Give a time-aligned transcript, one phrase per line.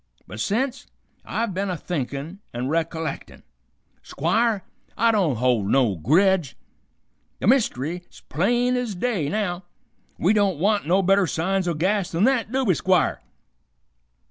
[0.25, 0.87] But sence,
[1.23, 3.43] I've been a thinkin' an' recollectin'.
[4.01, 4.63] Squire,
[4.97, 6.57] I don't hold no gredge.
[7.39, 9.65] The myst'ry's plain ez day, now.
[10.17, 13.21] We don't want no better signs o' gas th'n th't, do we, Squire?"